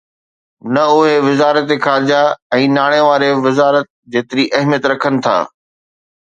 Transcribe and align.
ته 0.75 0.83
اهي 0.93 1.15
وزارت 1.27 1.67
خارجه 1.85 2.21
۽ 2.61 2.63
ناڻي 2.79 3.01
واري 3.09 3.29
وزارت 3.45 3.85
جيتري 4.17 4.45
اهميت 4.61 4.83
رکن 4.97 5.13
ٿا 5.29 5.37